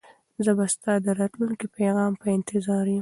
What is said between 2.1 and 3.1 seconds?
په انتظار یم.